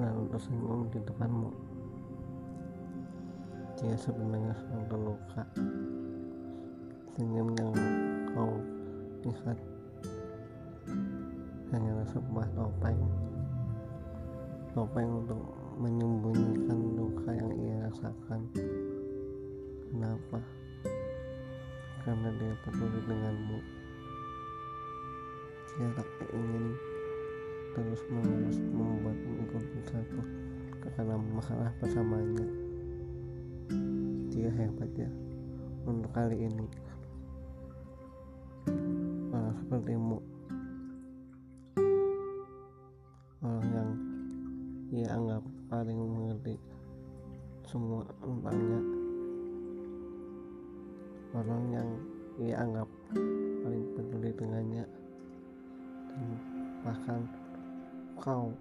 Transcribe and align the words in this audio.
lalu 0.00 0.24
tersenyum 0.32 0.88
di 0.88 0.98
depanmu. 1.04 1.50
Dia 3.76 3.96
sebenarnya 4.00 4.52
sedang 4.56 4.84
terluka. 4.88 5.42
Senyum 7.16 7.48
yang 7.60 7.72
kau 8.32 8.52
lihat 9.28 9.58
hanyalah 11.68 12.06
sebuah 12.08 12.48
topeng. 12.56 13.00
Topeng 14.72 15.08
untuk 15.24 15.40
menyembunyikan 15.76 16.80
luka 16.96 17.30
yang 17.36 17.52
ia 17.60 17.76
rasakan. 17.88 18.40
Kenapa? 19.92 20.40
Karena 22.04 22.28
dia 22.40 22.54
peduli 22.64 23.00
denganmu. 23.04 23.58
Dia 25.76 25.88
tak 25.96 26.08
ingin 26.32 26.89
terus 27.70 28.02
menerus 28.10 28.58
membuatmu 28.58 29.46
ikut 29.46 29.64
bersatu 29.78 30.20
karena 30.96 31.14
masalah 31.16 31.70
bersamanya. 31.78 32.46
Dia 34.30 34.50
hebat 34.52 34.90
ya. 34.96 35.10
Untuk 35.86 36.10
kali 36.12 36.44
ini 36.44 36.66
orang 39.30 39.54
sepertimu 39.64 40.18
orang 43.40 43.66
yang 43.72 43.90
ia 44.90 45.08
anggap 45.14 45.42
paling 45.70 45.98
mengerti 45.98 46.54
semua 47.64 48.02
tentangnya. 48.18 48.80
Orang 51.30 51.62
yang 51.70 51.88
ia 52.42 52.58
anggap 52.58 52.88
paling 53.62 53.84
peduli 53.94 54.30
dengannya. 54.34 54.84
Dan 56.10 56.28
bahkan 56.82 57.39
kau 58.20 58.52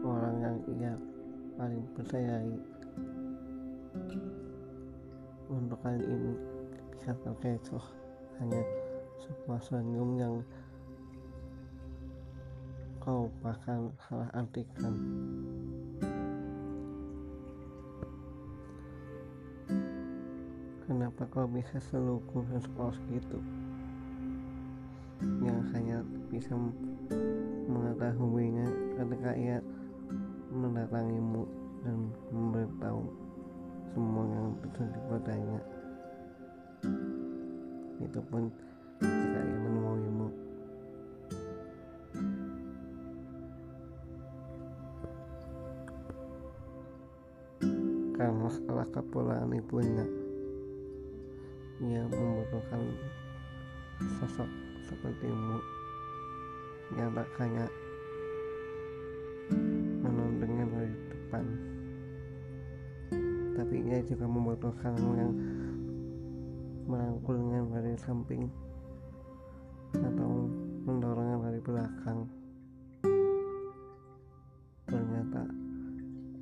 orang 0.00 0.36
yang 0.40 0.56
ia 0.80 0.94
paling 1.60 1.84
percayai. 1.92 2.56
Untuk 5.52 5.76
kali 5.84 6.00
ini 6.00 6.32
bisa 6.88 7.12
terkecoh 7.20 7.84
hanya 8.40 8.64
sebuah 9.20 9.60
senyum 9.60 10.10
yang 10.16 10.34
kau 13.04 13.28
bahkan 13.44 13.92
salah 14.08 14.32
artikan. 14.32 14.96
Kenapa 20.88 21.28
kau 21.28 21.44
bisa 21.44 21.76
selukur 21.92 22.40
dan 22.48 22.60
sepolos 22.64 22.96
gitu 23.12 23.36
yang 25.22 25.60
hanya 25.76 26.02
bisa 26.32 26.56
mengetahuinya 27.70 28.66
ketika 28.98 29.30
ia 29.36 29.58
mendatangimu 30.54 31.42
dan 31.84 31.98
memberitahu 32.32 33.02
semua 33.94 34.24
yang 34.26 34.48
terjadi 34.62 34.98
padanya 35.06 35.60
itu 38.04 38.20
pun 38.30 38.46
jika 39.00 39.40
ia 39.40 39.58
menemuimu. 39.58 40.28
Karena 48.14 48.48
setelah 48.52 48.86
kepulangan 48.94 49.50
ibunya 49.50 50.06
ia 51.82 52.06
membutuhkan 52.06 52.82
sosok 54.22 54.63
sepertimu 54.86 55.58
tak 56.94 57.28
hanya 57.40 57.66
menontonnya 60.02 60.64
dari 60.68 60.94
depan 61.10 61.44
tapi 63.54 63.76
ia 63.86 63.98
juga 64.04 64.26
membutuhkan 64.28 64.94
yang 64.98 65.32
merangkulnya 66.84 67.64
dari 67.72 67.96
samping 67.96 68.44
atau 69.94 70.50
mendorongnya 70.84 71.38
dari 71.48 71.60
belakang. 71.64 72.20
Ternyata 74.84 75.42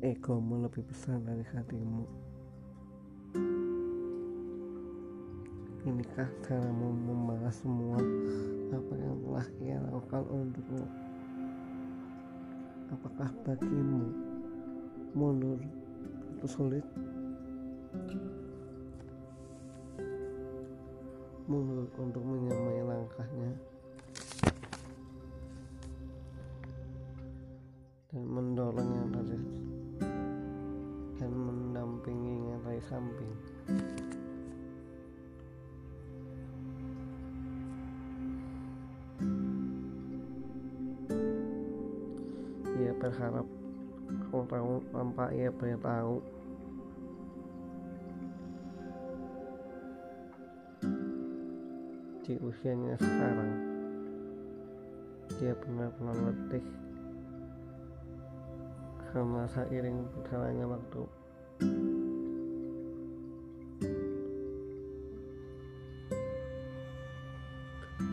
egomu 0.00 0.64
lebih 0.64 0.86
besar 0.88 1.20
dari 1.20 1.44
hatimu 1.44 2.29
inikah 6.00 6.32
caramu 6.48 6.96
membalas 6.96 7.60
semua 7.60 8.00
apa 8.72 8.92
yang 8.96 9.20
telah 9.20 9.46
ia 9.60 9.76
lakukan 9.84 10.24
untukmu. 10.32 10.84
Apakah 12.88 13.28
bagimu 13.44 14.08
mundur 15.12 15.60
itu 15.60 16.46
sulit? 16.48 16.80
Mundur 21.44 21.84
untuk 22.00 22.24
menyamai 22.24 22.59
berharap 43.00 43.48
kau 44.28 44.44
tahu 44.44 44.84
ia 45.32 45.48
beritahu 45.48 46.20
di 52.30 52.38
usianya 52.44 52.94
sekarang 53.00 53.52
dia 55.40 55.56
benar-benar 55.56 56.16
letih. 56.30 56.64
Karena 59.10 59.42
seiring 59.50 60.06
berjalannya 60.14 60.66
waktu 60.70 61.02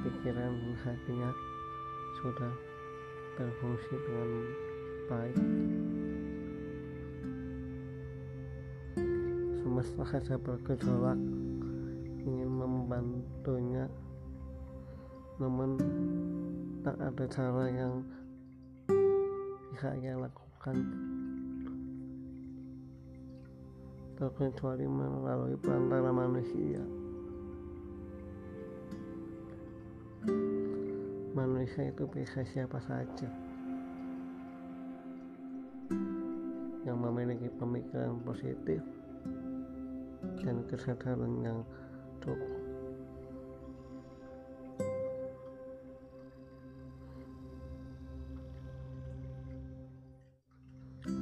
pikiran 0.00 0.54
hatinya 0.80 1.30
sudah 2.24 2.52
berfungsi 3.36 3.94
dengan 4.08 4.30
baik 5.06 5.38
semesta 9.62 10.02
saja 10.06 10.34
bergejolak 10.34 11.18
ingin 12.26 12.50
membantunya 12.50 13.86
namun 15.36 15.76
tak 16.82 16.96
ada 16.96 17.24
cara 17.28 17.64
yang 17.68 18.00
ia 20.00 20.16
lakukan. 20.16 20.76
Terkecuali 24.16 24.88
melalui 24.88 25.60
perantara 25.60 26.08
manusia. 26.08 26.80
Manusia 31.36 31.92
itu 31.92 32.08
bisa 32.08 32.40
siapa 32.48 32.80
saja 32.80 33.28
pemikiran 37.96 38.20
positif 38.28 38.82
dan 40.44 40.60
kesadaran 40.68 41.32
yang 41.40 41.58
cukup. 42.20 42.60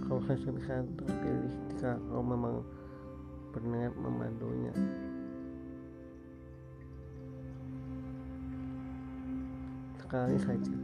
Kau 0.02 0.18
hanya 0.26 0.50
bisa 0.50 0.74
terpilih 0.98 1.54
jika 1.70 1.94
kau 2.10 2.26
memang 2.26 2.66
berniat 3.54 3.94
membantunya 3.94 4.74
sekali 10.02 10.36
saja 10.42 10.74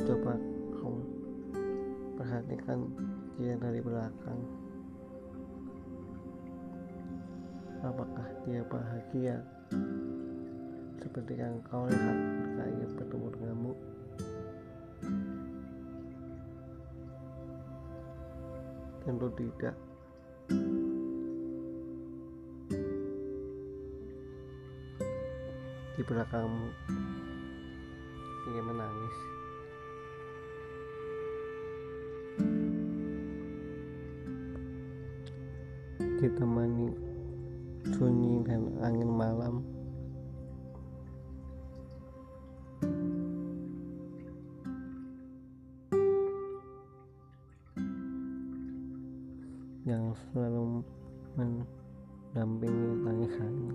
coba 0.00 0.32
kau 0.80 0.96
perhatikan 2.16 2.88
dia 3.36 3.52
dari 3.60 3.80
belakang. 3.84 4.40
Apakah 7.84 8.26
dia 8.48 8.64
bahagia? 8.64 9.36
Seperti 10.96 11.36
yang 11.36 11.60
kau 11.68 11.84
lihat 11.84 12.16
ketika 12.16 12.64
ia 12.64 12.86
bertemu 12.96 13.26
denganmu. 13.36 13.72
Tentu 19.04 19.28
tidak. 19.36 19.76
Di 25.96 26.02
belakangmu 26.04 26.68
ia 28.46 28.62
menangis 28.64 29.16
ditemani 36.26 36.90
sunyi 37.94 38.42
dan 38.42 38.66
angin 38.82 39.06
malam. 39.06 39.62
Yang 49.86 50.18
selalu 50.34 50.82
mendampingi 51.38 52.90
tangisannya 53.06 53.74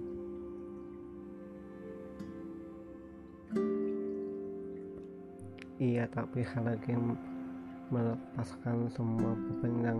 ia 5.81 6.05
tak 6.13 6.29
bisa 6.29 6.61
lagi 6.61 6.93
melepaskan 7.89 8.85
semua 8.93 9.33
beban 9.33 9.73
yang 9.81 9.99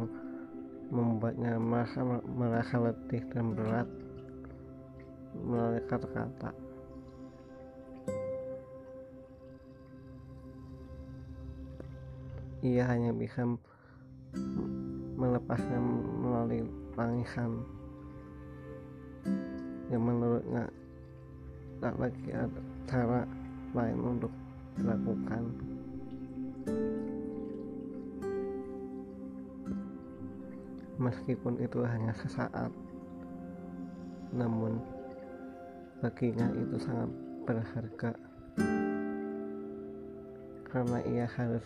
membuatnya 0.91 1.55
merasa, 1.55 2.03
merasa 2.27 2.75
letih 2.83 3.23
dan 3.31 3.55
berat 3.55 3.88
melalui 5.39 5.79
kata-kata. 5.88 6.51
Ia 12.61 12.83
hanya 12.85 13.15
bisa 13.15 13.47
melepasnya 15.17 15.79
melalui 16.21 16.61
tangisan 16.93 17.63
yang 19.89 20.03
menurutnya 20.03 20.69
tak 21.81 21.95
lagi 21.97 22.29
ada 22.29 22.61
cara 22.85 23.25
lain 23.73 23.97
untuk 23.97 24.31
dilakukan 24.77 25.70
meskipun 31.01 31.57
itu 31.57 31.81
hanya 31.81 32.13
sesaat 32.13 32.69
namun 34.31 34.80
baginya 36.00 36.48
itu 36.56 36.80
sangat 36.81 37.12
berharga. 37.44 38.12
Karena 40.71 41.00
ia 41.03 41.27
harus 41.27 41.65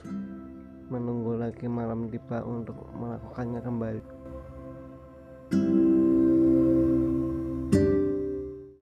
menunggu 0.89 1.37
lagi 1.37 1.69
malam 1.69 2.09
tiba 2.09 2.41
untuk 2.41 2.77
melakukannya 2.97 3.61
kembali 3.61 4.01